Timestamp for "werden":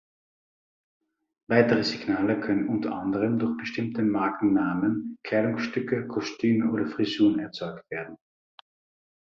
7.91-8.17